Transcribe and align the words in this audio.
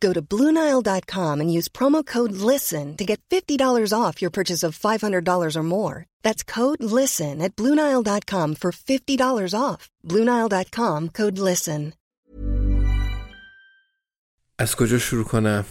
Go 0.00 0.12
to 0.12 0.22
Bluenile.com 0.32 1.40
and 1.42 1.50
use 1.58 1.68
promo 1.78 2.00
code 2.14 2.32
LISTEN 2.32 2.96
to 2.96 3.04
get 3.04 3.20
$50 3.30 3.92
off 4.02 4.20
your 4.22 4.30
purchase 4.38 4.62
of 4.66 4.78
$500 4.78 5.56
or 5.56 5.62
more. 5.62 5.96
That's 6.24 6.42
code 6.56 6.82
LISTEN 6.98 7.36
at 7.46 7.52
Bluenile.com 7.58 8.48
for 8.62 8.70
$50 8.72 9.54
off. 9.66 9.80
Bluenile.com 10.10 11.00
code 11.18 11.38
LISTEN. 11.38 11.92
از 14.58 14.76
کجا 14.76 14.98
شروع 14.98 15.24
کنم؟ 15.24 15.64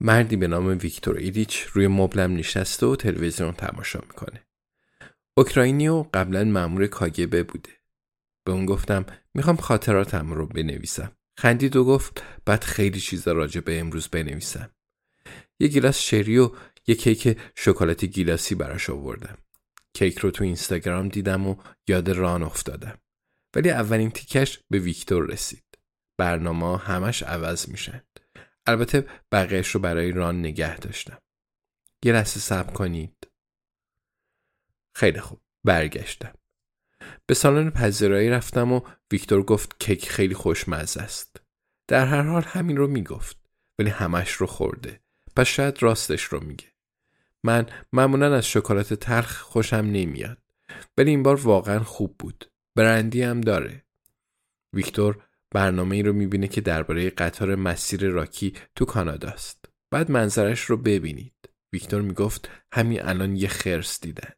مردی 0.00 0.36
به 0.36 0.46
نام 0.46 0.66
ویکتور 0.66 1.16
ایریچ 1.16 1.60
روی 1.72 1.86
مبلم 1.86 2.36
نشسته 2.36 2.86
و 2.86 2.96
تلویزیون 2.96 3.52
تماشا 3.52 4.00
می‌کنه. 4.08 4.42
اوکراینی 5.36 5.88
و 5.88 6.04
قبلا 6.14 6.44
مأمور 6.44 6.86
کاگبه 6.86 7.42
بوده. 7.42 7.70
به 8.44 8.52
اون 8.52 8.66
گفتم 8.66 9.06
می‌خوام 9.34 9.56
خاطراتم 9.56 10.32
رو 10.32 10.46
بنویسم. 10.46 11.17
خندید 11.38 11.76
و 11.76 11.84
گفت 11.84 12.22
بعد 12.44 12.64
خیلی 12.64 13.00
چیزا 13.00 13.32
راجع 13.32 13.60
به 13.60 13.80
امروز 13.80 14.08
بنویسم. 14.08 14.70
یه 15.60 15.68
گیلاس 15.68 15.98
شری 15.98 16.38
و 16.38 16.50
یه 16.86 16.94
کیک 16.94 17.38
شکلاتی 17.56 18.08
گیلاسی 18.08 18.54
براش 18.54 18.90
آوردم. 18.90 19.38
کیک 19.94 20.18
رو 20.18 20.30
تو 20.30 20.44
اینستاگرام 20.44 21.08
دیدم 21.08 21.46
و 21.46 21.56
یاد 21.88 22.10
ران 22.10 22.42
افتادم. 22.42 22.98
ولی 23.56 23.70
اولین 23.70 24.10
تیکش 24.10 24.60
به 24.70 24.78
ویکتور 24.78 25.26
رسید. 25.26 25.64
برنامه 26.16 26.78
همش 26.78 27.22
عوض 27.22 27.68
میشن. 27.68 28.02
البته 28.66 29.06
بقیهش 29.32 29.68
رو 29.68 29.80
برای 29.80 30.12
ران 30.12 30.38
نگه 30.38 30.78
داشتم. 30.78 31.18
یه 32.04 32.12
لحظه 32.12 32.40
صبر 32.40 32.72
کنید. 32.72 33.28
خیلی 34.94 35.20
خوب. 35.20 35.40
برگشتم. 35.64 36.37
به 37.26 37.34
سالن 37.34 37.70
پذیرایی 37.70 38.30
رفتم 38.30 38.72
و 38.72 38.80
ویکتور 39.12 39.42
گفت 39.42 39.76
کیک 39.78 40.08
خیلی 40.08 40.34
خوشمزه 40.34 41.00
است. 41.02 41.40
در 41.88 42.06
هر 42.06 42.22
حال 42.22 42.42
همین 42.42 42.76
رو 42.76 42.86
می‌گفت 42.86 43.36
ولی 43.78 43.90
همش 43.90 44.32
رو 44.32 44.46
خورده. 44.46 45.00
پس 45.36 45.46
شاید 45.46 45.82
راستش 45.82 46.22
رو 46.22 46.40
میگه. 46.44 46.66
من 47.44 47.66
معمولا 47.92 48.34
از 48.34 48.46
شکلات 48.46 48.94
تلخ 48.94 49.40
خوشم 49.40 49.76
نمیاد. 49.76 50.38
ولی 50.98 51.10
این 51.10 51.22
بار 51.22 51.36
واقعا 51.36 51.80
خوب 51.80 52.16
بود. 52.18 52.50
برندی 52.74 53.22
هم 53.22 53.40
داره. 53.40 53.84
ویکتور 54.72 55.24
برنامه 55.50 55.96
ای 55.96 56.02
رو 56.02 56.12
می‌بینه 56.12 56.48
که 56.48 56.60
درباره 56.60 57.10
قطار 57.10 57.54
مسیر 57.54 58.08
راکی 58.08 58.54
تو 58.74 58.84
کاناداست. 58.84 59.64
بعد 59.90 60.10
منظرش 60.10 60.60
رو 60.60 60.76
ببینید. 60.76 61.34
ویکتور 61.72 62.02
می‌گفت 62.02 62.50
همین 62.72 63.02
الان 63.02 63.36
یه 63.36 63.48
خرس 63.48 64.00
دیدن. 64.00 64.30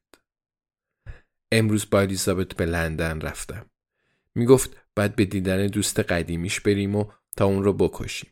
امروز 1.53 1.91
با 1.91 2.01
الیزابت 2.01 2.55
به 2.55 2.67
لندن 2.67 3.21
رفتم. 3.21 3.71
می‌گفت 4.35 4.77
باید 4.97 5.17
به 5.17 5.25
دیدن 5.25 5.67
دوست 5.67 6.01
قدیمیش 6.01 6.61
بریم 6.61 6.97
و 6.97 7.05
تا 7.37 7.45
اون 7.45 7.65
رو 7.65 7.73
بکشیم. 7.73 8.31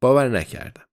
باور 0.00 0.28
نکردم. 0.28 0.84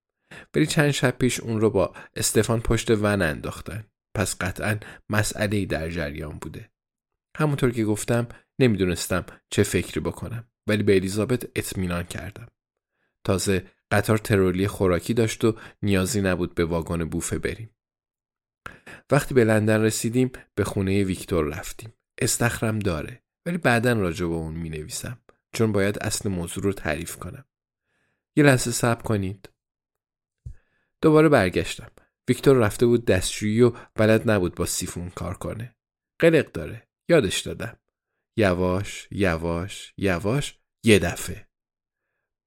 ولی 0.56 0.66
چند 0.66 0.92
شب 0.92 1.18
پیش 1.18 1.40
اون 1.40 1.62
رو 1.62 1.70
با 1.70 1.94
استفان 2.16 2.62
پشت 2.62 2.92
ون 2.92 3.22
انداختن. 3.22 3.86
پس 4.16 4.38
قطعا 4.42 4.80
مسئله 5.10 5.66
در 5.66 5.90
جریان 5.90 6.38
بوده. 6.38 6.72
همونطور 7.38 7.72
که 7.72 7.86
گفتم 7.86 8.28
نمی‌دونستم 8.60 9.26
چه 9.50 9.64
فکری 9.64 10.00
بکنم. 10.00 10.48
ولی 10.68 10.84
به 10.84 10.96
الیزابت 10.96 11.48
اطمینان 11.56 12.04
کردم. 12.04 12.48
تازه 13.24 13.66
قطار 13.92 14.18
ترولی 14.18 14.68
خوراکی 14.68 15.14
داشت 15.14 15.46
و 15.46 15.56
نیازی 15.82 16.22
نبود 16.22 16.56
به 16.56 16.66
واگن 16.66 17.06
بوفه 17.06 17.40
بریم. 17.40 17.75
وقتی 19.12 19.34
به 19.34 19.44
لندن 19.44 19.82
رسیدیم 19.82 20.32
به 20.56 20.64
خونه 20.64 21.04
ویکتور 21.04 21.46
رفتیم. 21.46 21.94
استخرم 22.18 22.80
داره 22.80 23.24
ولی 23.46 23.58
بعدا 23.58 23.94
راجع 23.94 24.26
به 24.26 24.34
اون 24.34 24.54
می 24.54 24.70
نویسم 24.70 25.20
چون 25.54 25.72
باید 25.72 26.00
اصل 26.00 26.30
موضوع 26.30 26.64
رو 26.64 26.74
تعریف 26.74 27.16
کنم. 27.16 27.46
یه 28.36 28.44
لحظه 28.44 28.72
صبر 28.72 29.02
کنید. 29.02 29.50
دوباره 31.02 31.30
برگشتم. 31.30 31.92
ویکتور 32.28 32.58
رفته 32.58 32.86
بود 32.86 33.06
دستشویی 33.06 33.62
و 33.62 33.74
بلد 33.96 34.32
نبود 34.32 34.56
با 34.56 34.66
سیفون 34.66 35.10
کار 35.10 35.34
کنه. 35.38 35.76
قلق 36.20 36.52
داره. 36.52 36.88
یادش 37.10 37.40
دادم. 37.40 37.80
یواش 38.38 39.08
یواش 39.12 39.94
یواش 39.98 40.60
یه 40.84 41.00
دفعه. 41.00 41.48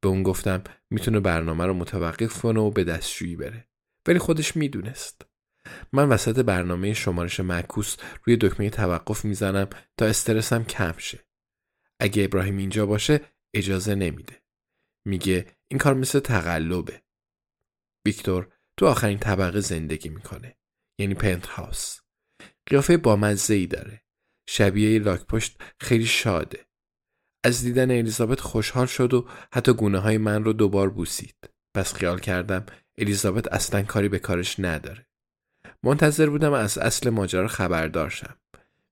به 0.01 0.09
اون 0.09 0.23
گفتم 0.23 0.65
می‌تونه 0.91 1.21
برنامه 1.21 1.67
رو 1.67 1.75
متوقف 1.75 2.41
کنه 2.41 2.61
و 2.61 2.71
به 2.71 2.85
دستشویی 2.85 3.37
بره. 3.37 3.69
ولی 4.07 4.19
خودش 4.19 4.57
می‌دونست. 4.57 5.28
من 5.93 6.09
وسط 6.09 6.39
برنامه 6.39 6.95
شمارش 6.95 7.41
معکوس 7.41 7.97
روی 8.25 8.37
دکمه 8.37 8.71
توقف 8.71 9.25
می‌زنم 9.25 9.69
تا 9.97 10.07
استرسم 10.07 10.65
کم 10.65 10.95
شه. 10.99 11.27
اگه 12.01 12.25
ابراهیم 12.25 12.57
اینجا 12.57 12.87
باشه 12.87 13.21
اجازه 13.55 13.95
نمیده. 13.95 14.43
میگه 15.07 15.47
این 15.71 15.79
کار 15.79 15.95
مثل 15.95 16.21
تقلبه. 16.21 17.03
ویکتور 18.07 18.53
تو 18.77 18.87
آخرین 18.87 19.19
طبقه 19.19 19.61
زندگی 19.61 20.09
می‌کنه. 20.09 20.59
یعنی 21.01 21.15
پنت 21.15 21.47
هاوس. 21.47 22.01
قیافه 22.67 22.97
بامزه 22.97 23.55
ای 23.55 23.67
داره. 23.67 24.05
شبیه 24.49 24.99
لاک 24.99 25.27
پشت 25.27 25.63
خیلی 25.81 26.07
شاده. 26.07 26.67
از 27.45 27.63
دیدن 27.63 27.91
الیزابت 27.91 28.41
خوشحال 28.41 28.87
شد 28.87 29.15
و 29.15 29.29
حتی 29.53 29.73
گونه 29.73 29.99
های 29.99 30.19
من 30.19 30.45
رو 30.45 30.53
دوبار 30.53 30.91
بوسید. 30.91 31.37
پس 31.77 31.95
خیال 31.95 32.19
کردم 32.19 32.67
الیزابت 32.99 33.53
اصلا 33.53 33.83
کاری 33.83 34.09
به 34.09 34.19
کارش 34.19 34.61
نداره. 34.61 35.08
منتظر 35.83 36.31
بودم 36.31 36.53
از 36.53 36.79
اصل 36.79 37.11
ماجرا 37.11 37.49
خبردار 37.49 38.11
شم. 38.11 38.37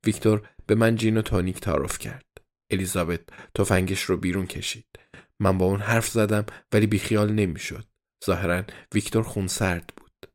ویکتور 0.05 0.49
به 0.67 0.75
من 0.75 0.97
جین 0.97 1.17
و 1.17 1.23
تونیک 1.23 1.61
تعارف 1.61 1.99
کرد. 1.99 2.25
الیزابت 2.71 3.21
تفنگش 3.55 4.03
رو 4.03 4.17
بیرون 4.17 4.47
کشید. 4.47 4.87
من 5.41 5.59
با 5.59 5.67
اون 5.67 5.81
حرف 5.81 6.09
زدم 6.09 6.47
ولی 6.73 6.87
بیخیال 6.87 7.33
نمی‌شد. 7.33 7.85
ظاهرا 8.27 8.63
ویکتور 8.95 9.23
خونسرد 9.23 9.93
بود. 9.97 10.33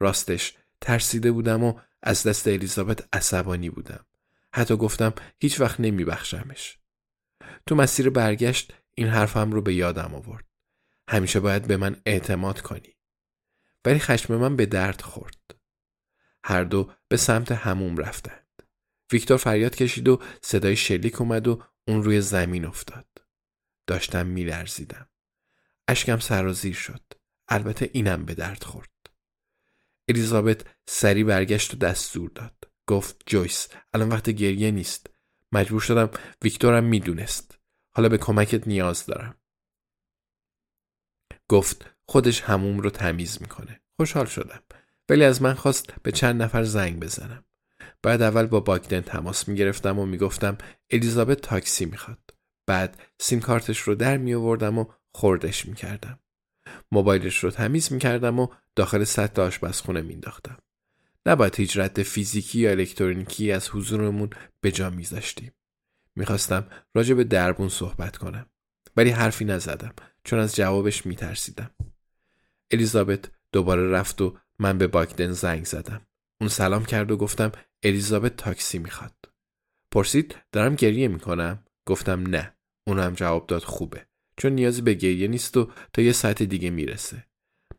راستش 0.00 0.54
ترسیده 0.80 1.32
بودم 1.32 1.64
و 1.64 1.80
از 2.02 2.22
دست 2.22 2.48
الیزابت 2.48 3.08
عصبانی 3.12 3.70
بودم. 3.70 4.06
حتی 4.54 4.76
گفتم 4.76 5.14
هیچ 5.40 5.60
وقت 5.60 5.80
بخشمش. 5.80 6.78
تو 7.66 7.74
مسیر 7.74 8.10
برگشت 8.10 8.74
این 8.94 9.08
حرفم 9.08 9.52
رو 9.52 9.62
به 9.62 9.74
یادم 9.74 10.14
آورد. 10.14 10.44
همیشه 11.08 11.40
باید 11.40 11.66
به 11.66 11.76
من 11.76 11.96
اعتماد 12.06 12.60
کنی. 12.60 12.93
ولی 13.84 13.98
خشم 13.98 14.36
من 14.36 14.56
به 14.56 14.66
درد 14.66 15.00
خورد. 15.00 15.54
هر 16.44 16.64
دو 16.64 16.92
به 17.08 17.16
سمت 17.16 17.52
هموم 17.52 17.96
رفتند. 17.96 18.62
ویکتور 19.12 19.36
فریاد 19.36 19.76
کشید 19.76 20.08
و 20.08 20.22
صدای 20.42 20.76
شلیک 20.76 21.20
اومد 21.20 21.48
و 21.48 21.62
اون 21.88 22.02
روی 22.02 22.20
زمین 22.20 22.64
افتاد. 22.64 23.08
داشتم 23.86 24.26
میلرزیدم. 24.26 25.08
اشکم 25.88 26.18
سرازیر 26.18 26.74
شد. 26.74 27.02
البته 27.48 27.90
اینم 27.92 28.24
به 28.24 28.34
درد 28.34 28.62
خورد 28.62 28.90
الیزابت 30.08 30.66
سری 30.86 31.24
برگشت 31.24 31.74
و 31.74 31.76
دستور 31.76 32.30
داد 32.30 32.72
گفت 32.86 33.22
جویس 33.26 33.68
الان 33.94 34.08
وقت 34.08 34.30
گریه 34.30 34.70
نیست 34.70 35.10
مجبور 35.52 35.80
شدم 35.80 36.10
ویکتورم 36.42 36.84
می‌دونست 36.84 37.58
حالا 37.90 38.08
به 38.08 38.18
کمکت 38.18 38.68
نیاز 38.68 39.06
دارم 39.06 39.40
گفت 41.48 41.93
خودش 42.06 42.40
هموم 42.40 42.80
رو 42.80 42.90
تمیز 42.90 43.38
می‌کنه 43.40 43.80
خوشحال 43.96 44.26
شدم 44.26 44.60
ولی 45.08 45.24
از 45.24 45.42
من 45.42 45.54
خواست 45.54 45.94
به 46.02 46.12
چند 46.12 46.42
نفر 46.42 46.64
زنگ 46.64 47.00
بزنم 47.00 47.44
بعد 48.02 48.22
اول 48.22 48.46
با 48.46 48.60
باگدن 48.60 49.00
تماس 49.00 49.48
می‌گرفتم 49.48 49.98
و 49.98 50.06
می‌گفتم 50.06 50.58
الیزابت 50.90 51.40
تاکسی 51.40 51.84
می‌خواد 51.84 52.34
بعد 52.66 53.02
سیم 53.20 53.40
کارتش 53.40 53.78
رو 53.78 53.94
در 53.94 54.16
می 54.16 54.34
آوردم 54.34 54.78
و 54.78 54.86
خوردش 55.14 55.66
می 55.66 55.74
کردم. 55.74 56.18
موبایلش 56.92 57.44
رو 57.44 57.50
تمیز 57.50 57.92
می 57.92 57.98
کردم 57.98 58.38
و 58.38 58.48
داخل 58.76 59.04
سطح 59.04 59.42
آشپزخونه 59.42 60.00
می 60.00 60.14
انداختم. 60.14 60.58
نباید 61.26 61.56
هیچ 61.56 61.76
رد 61.76 62.02
فیزیکی 62.02 62.58
یا 62.60 62.70
الکترونیکی 62.70 63.52
از 63.52 63.70
حضورمون 63.70 64.30
به 64.60 64.72
جا 64.72 64.90
میذاشتیم. 64.90 65.52
می‌خواستم 66.16 66.66
راجع 66.94 67.14
به 67.14 67.24
دربون 67.24 67.68
صحبت 67.68 68.16
کنم. 68.16 68.46
ولی 68.96 69.10
حرفی 69.10 69.44
نزدم 69.44 69.94
چون 70.24 70.38
از 70.38 70.56
جوابش 70.56 71.06
میترسیدم. 71.06 71.70
الیزابت 72.70 73.30
دوباره 73.52 73.90
رفت 73.90 74.20
و 74.20 74.36
من 74.58 74.78
به 74.78 74.86
باکدن 74.86 75.32
زنگ 75.32 75.64
زدم. 75.64 76.00
اون 76.40 76.48
سلام 76.48 76.84
کرد 76.84 77.10
و 77.10 77.16
گفتم 77.16 77.52
الیزابت 77.82 78.36
تاکسی 78.36 78.78
می‌خواد. 78.78 79.14
پرسید 79.90 80.36
دارم 80.52 80.74
گریه 80.74 81.08
می‌کنم؟ 81.08 81.64
گفتم 81.86 82.22
نه. 82.26 82.54
اون 82.86 82.98
هم 82.98 83.14
جواب 83.14 83.46
داد 83.46 83.62
خوبه. 83.62 84.06
چون 84.36 84.52
نیازی 84.52 84.82
به 84.82 84.94
گریه 84.94 85.28
نیست 85.28 85.56
و 85.56 85.70
تا 85.92 86.02
یه 86.02 86.12
ساعت 86.12 86.42
دیگه 86.42 86.70
می‌رسه. 86.70 87.24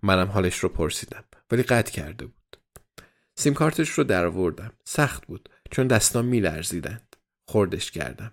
منم 0.04 0.28
حالش 0.28 0.58
رو 0.58 0.70
پرسیدم 0.70 1.24
ولی 1.52 1.64
قطع 1.64 1.92
کرده 1.92 2.26
بود. 2.26 2.58
سیم 3.36 3.54
کارتش 3.54 3.90
رو 3.90 4.04
درآوردم. 4.04 4.74
سخت 4.84 5.26
بود 5.26 5.50
چون 5.72 5.88
دستام 5.88 6.26
میلرزیدند. 6.26 7.16
خوردش 7.48 7.92
کردم. 7.92 8.32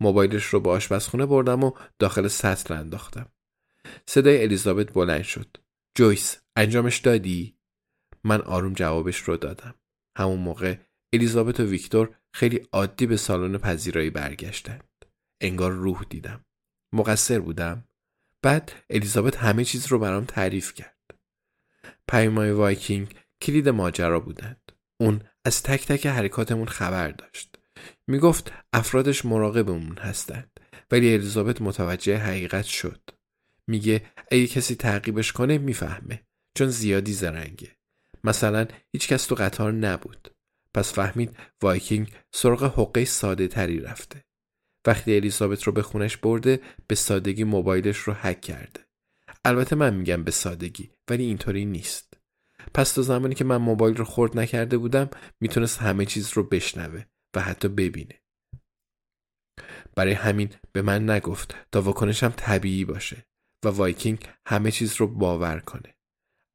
موبایلش 0.00 0.44
رو 0.44 0.60
به 0.60 0.70
آشپزخونه 0.70 1.26
بردم 1.26 1.64
و 1.64 1.72
داخل 1.98 2.28
سطل 2.28 2.74
انداختم. 2.74 3.28
صدای 4.06 4.42
الیزابت 4.42 4.92
بلند 4.92 5.22
شد. 5.22 5.56
جویس 5.94 6.40
انجامش 6.56 6.98
دادی؟ 6.98 7.56
من 8.24 8.40
آروم 8.40 8.72
جوابش 8.72 9.16
رو 9.18 9.36
دادم. 9.36 9.74
همون 10.18 10.38
موقع 10.38 10.76
الیزابت 11.12 11.60
و 11.60 11.64
ویکتور 11.64 12.16
خیلی 12.34 12.66
عادی 12.72 13.06
به 13.06 13.16
سالن 13.16 13.58
پذیرایی 13.58 14.10
برگشتند. 14.10 15.04
انگار 15.40 15.72
روح 15.72 16.04
دیدم. 16.10 16.44
مقصر 16.94 17.40
بودم. 17.40 17.88
بعد 18.42 18.72
الیزابت 18.90 19.36
همه 19.36 19.64
چیز 19.64 19.86
رو 19.86 19.98
برام 19.98 20.24
تعریف 20.24 20.74
کرد. 20.74 21.14
پیام‌های 22.08 22.50
وایکینگ 22.50 23.14
کلید 23.42 23.68
ماجرا 23.68 24.20
بودند. 24.20 24.72
اون 25.00 25.20
از 25.44 25.62
تک 25.62 25.86
تک 25.86 26.06
حرکاتمون 26.06 26.66
خبر 26.66 27.10
داشت. 27.10 27.58
می‌گفت 28.06 28.52
افرادش 28.72 29.24
مراقبمون 29.24 29.98
هستند 29.98 30.60
ولی 30.90 31.14
الیزابت 31.14 31.62
متوجه 31.62 32.16
حقیقت 32.16 32.64
شد. 32.64 33.00
میگه 33.72 34.02
اگه 34.30 34.46
کسی 34.46 34.74
تعقیبش 34.74 35.32
کنه 35.32 35.58
می‌فهمه 35.58 36.26
چون 36.56 36.68
زیادی 36.68 37.12
زرنگه. 37.12 37.76
مثلا 38.24 38.66
هیچ 38.92 39.08
کس 39.08 39.26
تو 39.26 39.34
قطار 39.34 39.72
نبود. 39.72 40.34
پس 40.74 40.92
فهمید 40.92 41.36
وایکینگ 41.62 42.12
سراغ 42.34 42.62
حقه 42.78 43.04
ساده 43.04 43.48
تری 43.48 43.80
رفته. 43.80 44.24
وقتی 44.86 45.16
الیزابت 45.16 45.62
رو 45.62 45.72
به 45.72 45.82
خونش 45.82 46.16
برده 46.16 46.60
به 46.86 46.94
سادگی 46.94 47.44
موبایلش 47.44 47.96
رو 47.96 48.12
هک 48.12 48.40
کرده. 48.40 48.80
البته 49.44 49.76
من 49.76 49.94
میگم 49.94 50.24
به 50.24 50.30
سادگی 50.30 50.90
ولی 51.10 51.24
اینطوری 51.24 51.64
نیست. 51.64 52.16
پس 52.74 52.92
تا 52.92 53.02
زمانی 53.02 53.34
که 53.34 53.44
من 53.44 53.56
موبایل 53.56 53.96
رو 53.96 54.04
خورد 54.04 54.38
نکرده 54.38 54.78
بودم 54.78 55.10
می‌تونست 55.40 55.78
همه 55.78 56.06
چیز 56.06 56.32
رو 56.32 56.42
بشنوه 56.42 57.04
و 57.36 57.40
حتی 57.40 57.68
ببینه. 57.68 58.22
برای 59.96 60.12
همین 60.12 60.50
به 60.72 60.82
من 60.82 61.10
نگفت 61.10 61.54
تا 61.72 61.82
واکنشم 61.82 62.32
طبیعی 62.36 62.84
باشه 62.84 63.26
و 63.64 63.68
وایکینگ 63.68 64.28
همه 64.46 64.70
چیز 64.70 64.96
رو 64.96 65.06
باور 65.06 65.60
کنه. 65.60 65.96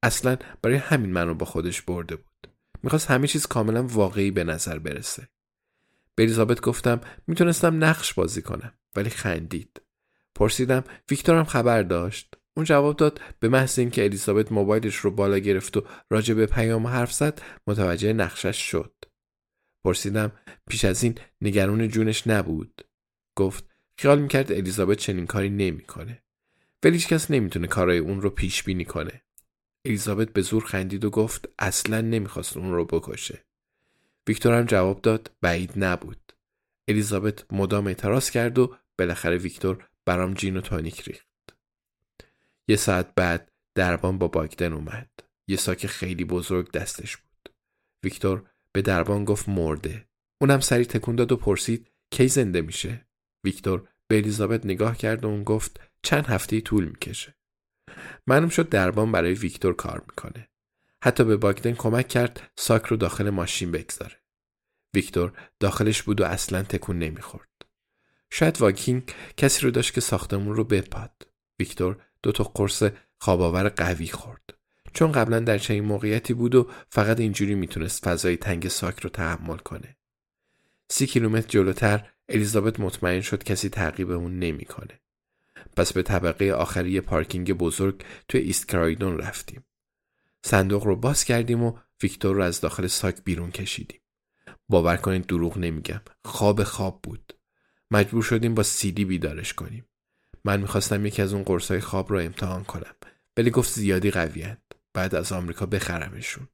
اصلا 0.02 0.36
برای 0.62 0.76
همین 0.76 1.12
منو 1.12 1.34
با 1.34 1.46
خودش 1.46 1.82
برده 1.82 2.16
بود. 2.16 2.52
می‌خواست 2.82 3.10
همه 3.10 3.26
چیز 3.26 3.46
کاملا 3.46 3.82
واقعی 3.86 4.30
به 4.30 4.44
نظر 4.44 4.78
برسه. 4.78 5.28
به 6.14 6.22
الیزابت 6.22 6.60
گفتم 6.60 7.00
می‌تونستم 7.26 7.84
نقش 7.84 8.14
بازی 8.14 8.42
کنم 8.42 8.72
ولی 8.96 9.10
خندید. 9.10 9.82
پرسیدم 10.34 10.84
ویکتورم 11.10 11.44
خبر 11.44 11.82
داشت. 11.82 12.34
اون 12.56 12.64
جواب 12.64 12.96
داد 12.96 13.20
به 13.40 13.48
محض 13.48 13.78
اینکه 13.78 14.04
الیزابت 14.04 14.52
موبایلش 14.52 14.96
رو 14.96 15.10
بالا 15.10 15.38
گرفت 15.38 15.76
و 15.76 15.86
راجع 16.10 16.34
به 16.34 16.46
پیام 16.46 16.86
حرف 16.86 17.12
زد 17.12 17.42
متوجه 17.66 18.12
نقشش 18.12 18.56
شد. 18.70 18.94
پرسیدم 19.84 20.32
پیش 20.70 20.84
از 20.84 21.02
این 21.02 21.18
نگران 21.40 21.88
جونش 21.88 22.26
نبود. 22.26 22.82
گفت 23.36 23.64
خیال 23.96 24.18
می‌کرد 24.18 24.52
الیزابت 24.52 24.98
چنین 24.98 25.26
کاری 25.26 25.50
نمی‌کنه. 25.50 26.22
ولی 26.84 26.98
کس 26.98 27.30
نمی‌تونه 27.30 27.66
کارای 27.66 27.98
اون 27.98 28.20
رو 28.20 28.30
پیش 28.30 28.62
بینی 28.62 28.84
کنه. 28.84 29.22
الیزابت 29.84 30.32
به 30.32 30.42
زور 30.42 30.64
خندید 30.64 31.04
و 31.04 31.10
گفت 31.10 31.48
اصلا 31.58 32.00
نمی‌خواست 32.00 32.56
اون 32.56 32.72
رو 32.72 32.84
بکشه. 32.84 33.44
ویکتور 34.26 34.58
هم 34.58 34.64
جواب 34.64 35.02
داد 35.02 35.30
بعید 35.40 35.72
نبود. 35.76 36.32
الیزابت 36.88 37.52
مدام 37.52 37.86
اعتراض 37.86 38.30
کرد 38.30 38.58
و 38.58 38.76
بالاخره 38.98 39.38
ویکتور 39.38 39.88
برام 40.04 40.34
جین 40.34 40.56
و 40.56 40.60
تانیک 40.60 41.00
ریخت. 41.00 41.28
یه 42.68 42.76
ساعت 42.76 43.14
بعد 43.14 43.52
دربان 43.74 44.18
با 44.18 44.28
باگدن 44.28 44.72
اومد. 44.72 45.10
یه 45.48 45.56
ساک 45.56 45.86
خیلی 45.86 46.24
بزرگ 46.24 46.70
دستش 46.70 47.16
بود. 47.16 47.54
ویکتور 48.04 48.50
به 48.72 48.82
دربان 48.82 49.24
گفت 49.24 49.48
مرده. 49.48 50.08
اونم 50.40 50.60
سری 50.60 50.84
تکون 50.84 51.16
داد 51.16 51.32
و 51.32 51.36
پرسید 51.36 51.90
کی 52.10 52.28
زنده 52.28 52.60
میشه؟ 52.60 53.06
ویکتور 53.44 53.88
به 54.08 54.16
الیزابت 54.16 54.66
نگاه 54.66 54.96
کرد 54.96 55.24
و 55.24 55.28
اون 55.28 55.44
گفت 55.44 55.80
چند 56.02 56.26
هفته 56.26 56.60
طول 56.60 56.84
می‌کشه. 56.84 57.34
معلوم 58.26 58.48
شد 58.48 58.68
دربان 58.68 59.12
برای 59.12 59.34
ویکتور 59.34 59.76
کار 59.76 60.04
می‌کنه. 60.08 60.48
حتی 61.04 61.24
به 61.24 61.36
باگدن 61.36 61.74
کمک 61.74 62.08
کرد 62.08 62.50
ساک 62.56 62.86
رو 62.86 62.96
داخل 62.96 63.30
ماشین 63.30 63.70
بگذاره. 63.70 64.16
ویکتور 64.94 65.32
داخلش 65.60 66.02
بود 66.02 66.20
و 66.20 66.24
اصلا 66.24 66.62
تکون 66.62 66.98
نمی‌خورد. 66.98 67.48
شاید 68.30 68.60
وایکینگ 68.60 69.14
کسی 69.36 69.62
رو 69.62 69.70
داشت 69.70 69.94
که 69.94 70.00
ساختمون 70.00 70.56
رو 70.56 70.64
بپاد. 70.64 71.28
ویکتور 71.58 71.96
دو 72.22 72.32
تا 72.32 72.44
قرص 72.44 72.82
خواب‌آور 73.18 73.68
قوی 73.68 74.06
خورد. 74.06 74.54
چون 74.94 75.12
قبلا 75.12 75.40
در 75.40 75.58
چنین 75.58 75.84
موقعیتی 75.84 76.34
بود 76.34 76.54
و 76.54 76.70
فقط 76.88 77.20
اینجوری 77.20 77.54
می‌تونست 77.54 78.04
فضای 78.04 78.36
تنگ 78.36 78.68
ساک 78.68 79.00
رو 79.00 79.10
تحمل 79.10 79.56
کنه. 79.56 79.96
سی 80.90 81.06
کیلومتر 81.06 81.48
جلوتر 81.48 82.10
الیزابت 82.28 82.80
مطمئن 82.80 83.20
شد 83.20 83.44
کسی 83.44 83.68
تعقیبمون 83.68 84.38
نمی‌کنه. 84.38 85.00
پس 85.78 85.92
به 85.92 86.02
طبقه 86.02 86.52
آخر 86.52 86.84
یه 86.84 87.00
پارکینگ 87.00 87.52
بزرگ 87.52 88.04
توی 88.28 88.40
ایست 88.40 88.68
کرایدون 88.68 89.18
رفتیم. 89.18 89.64
صندوق 90.44 90.84
رو 90.84 90.96
باز 90.96 91.24
کردیم 91.24 91.62
و 91.62 91.78
ویکتور 92.02 92.36
رو 92.36 92.42
از 92.42 92.60
داخل 92.60 92.86
ساک 92.86 93.24
بیرون 93.24 93.50
کشیدیم. 93.50 94.00
باور 94.68 94.96
کنید 94.96 95.26
دروغ 95.26 95.58
نمیگم. 95.58 96.00
خواب 96.24 96.64
خواب 96.64 97.00
بود. 97.02 97.32
مجبور 97.90 98.22
شدیم 98.22 98.54
با 98.54 98.62
سیلی 98.62 99.04
بیدارش 99.04 99.54
کنیم. 99.54 99.88
من 100.44 100.60
می‌خواستم 100.60 101.06
یکی 101.06 101.22
از 101.22 101.32
اون 101.32 101.42
قرصای 101.42 101.80
خواب 101.80 102.12
رو 102.12 102.18
امتحان 102.18 102.64
کنم. 102.64 102.94
ولی 103.36 103.50
گفت 103.50 103.72
زیادی 103.72 104.10
قویند. 104.10 104.74
بعد 104.94 105.14
از 105.14 105.32
آمریکا 105.32 105.66
بخرمشون. 105.66 106.48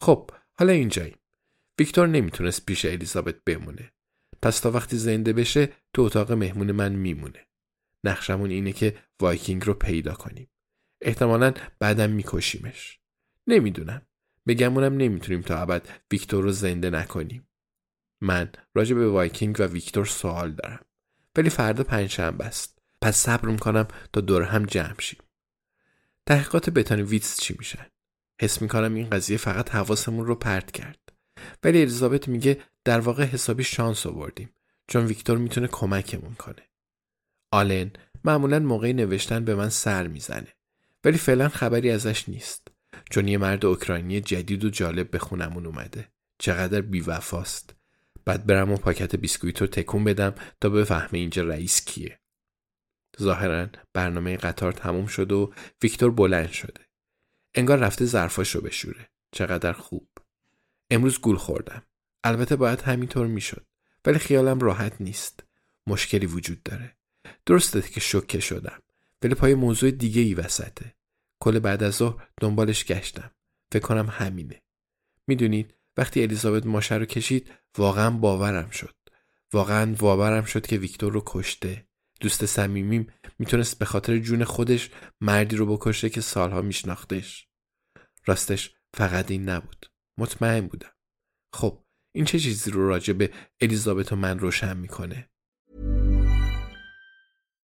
خب 0.00 0.30
حالا 0.52 0.72
اینجاییم. 0.72 1.18
ویکتور 1.78 2.06
نمی‌تونست 2.06 2.66
پیش 2.66 2.84
الیزابت 2.84 3.44
بمونه. 3.44 3.92
پس 4.42 4.60
تا 4.60 4.70
وقتی 4.70 4.96
زنده 4.96 5.32
بشه 5.32 5.72
تو 5.94 6.02
اتاق 6.02 6.32
مهمون 6.32 6.72
من 6.72 6.92
میمونه. 6.92 7.46
نقشمون 8.04 8.50
اینه 8.50 8.72
که 8.72 8.98
وایکینگ 9.20 9.64
رو 9.64 9.74
پیدا 9.74 10.14
کنیم. 10.14 10.50
احتمالا 11.00 11.54
بعدم 11.78 12.10
می‌کشیمش. 12.10 13.00
نمی‌دونم. 13.46 14.02
بگمونم 14.46 14.96
نمی‌تونیم 14.96 15.42
تا 15.42 15.58
ابد 15.58 15.88
ویکتور 16.10 16.44
رو 16.44 16.52
زنده 16.52 16.90
نکنیم. 16.90 17.48
من 18.20 18.52
راجع 18.74 18.94
به 18.94 19.08
وایکینگ 19.08 19.56
و 19.58 19.62
ویکتور 19.62 20.06
سوال 20.06 20.52
دارم. 20.52 20.84
ولی 21.36 21.50
فردا 21.50 21.84
پنجشنبه 21.84 22.44
است. 22.44 22.78
پس 23.00 23.16
صبر 23.16 23.48
می‌کنم 23.48 23.88
تا 24.12 24.20
دور 24.20 24.42
هم 24.42 24.66
جمع 24.66 25.00
شیم. 25.00 25.20
تحقیقات 26.26 26.70
بتانی 26.70 27.02
ویتس 27.02 27.40
چی 27.40 27.56
میشن؟ 27.58 27.86
حس 28.40 28.62
می‌کنم 28.62 28.94
این 28.94 29.10
قضیه 29.10 29.36
فقط 29.36 29.70
حواسمون 29.70 30.26
رو 30.26 30.34
پرت 30.34 30.70
کرد. 30.70 31.12
ولی 31.64 31.80
الیزابت 31.80 32.28
میگه 32.28 32.62
در 32.84 33.00
واقع 33.00 33.24
حسابی 33.24 33.64
شانس 33.64 34.06
آوردیم 34.06 34.50
چون 34.88 35.06
ویکتور 35.06 35.38
می‌تونه 35.38 35.66
کمکمون 35.66 36.34
کنه. 36.34 36.62
آلن 37.52 37.90
معمولا 38.24 38.58
موقع 38.58 38.92
نوشتن 38.92 39.44
به 39.44 39.54
من 39.54 39.68
سر 39.68 40.06
می‌زنه. 40.06 40.52
ولی 41.04 41.18
فعلا 41.18 41.48
خبری 41.48 41.90
ازش 41.90 42.28
نیست 42.28 42.68
چون 43.10 43.28
یه 43.28 43.38
مرد 43.38 43.64
اوکراینی 43.64 44.20
جدید 44.20 44.64
و 44.64 44.70
جالب 44.70 45.10
به 45.10 45.18
خونمون 45.18 45.66
اومده 45.66 46.08
چقدر 46.38 46.80
بیوفاست 46.80 47.74
بعد 48.24 48.46
برم 48.46 48.72
و 48.72 48.76
پاکت 48.76 49.16
بیسکویت 49.16 49.60
رو 49.60 49.66
تکون 49.66 50.04
بدم 50.04 50.34
تا 50.60 50.68
بفهمه 50.68 51.18
اینجا 51.18 51.42
رئیس 51.42 51.84
کیه 51.84 52.20
ظاهرا 53.22 53.68
برنامه 53.92 54.36
قطار 54.36 54.72
تموم 54.72 55.06
شد 55.06 55.32
و 55.32 55.52
ویکتور 55.82 56.10
بلند 56.10 56.50
شده. 56.50 56.80
انگار 57.54 57.78
رفته 57.78 58.04
ظرفاش 58.04 58.50
رو 58.50 58.60
بشوره. 58.60 59.08
چقدر 59.32 59.72
خوب. 59.72 60.08
امروز 60.90 61.20
گول 61.20 61.36
خوردم. 61.36 61.82
البته 62.24 62.56
باید 62.56 62.80
همینطور 62.80 63.26
می‌شد. 63.26 63.66
ولی 64.04 64.18
خیالم 64.18 64.60
راحت 64.60 65.00
نیست. 65.00 65.44
مشکلی 65.86 66.26
وجود 66.26 66.62
داره. 66.62 66.96
درسته 67.46 67.82
که 67.82 68.00
شوکه 68.00 68.40
شدم. 68.40 68.82
ولی 69.22 69.34
پای 69.34 69.54
موضوع 69.54 69.90
دیگه 69.90 70.22
ای 70.22 70.34
وسطه. 70.34 70.94
کل 71.40 71.58
بعد 71.58 71.82
از 71.82 71.94
ظهر 71.94 72.28
دنبالش 72.40 72.84
گشتم. 72.84 73.30
فکر 73.72 73.82
کنم 73.82 74.06
همینه. 74.10 74.62
می‌دونید 75.26 75.74
وقتی 75.96 76.22
الیزابت 76.22 76.66
ماشه 76.66 76.94
رو 76.94 77.04
کشید 77.04 77.50
واقعا 77.78 78.10
باورم 78.10 78.70
شد. 78.70 78.94
واقعا 79.52 79.94
باورم 79.94 80.44
شد 80.44 80.66
که 80.66 80.78
ویکتور 80.78 81.12
رو 81.12 81.22
کشته. 81.26 81.86
دوست 82.20 82.46
صمیمیم 82.46 83.12
می‌تونست 83.38 83.78
به 83.78 83.84
خاطر 83.84 84.18
جون 84.18 84.44
خودش 84.44 84.90
مردی 85.20 85.56
رو 85.56 85.76
بکشه 85.76 86.10
که 86.10 86.20
سالها 86.20 86.62
میشناختش. 86.62 87.48
راستش 88.26 88.74
فقط 88.94 89.30
این 89.30 89.48
نبود. 89.48 89.90
مطمئن 90.18 90.66
بودم. 90.66 90.92
خب 91.52 91.84
این 92.12 92.24
چه 92.24 92.38
چیزی 92.38 92.70
رو 92.70 92.88
راجع 92.88 93.12
به 93.12 93.32
الیزابت 93.60 94.12
و 94.12 94.16
من 94.16 94.38
روشن 94.38 94.76
می‌کنه؟ 94.76 95.30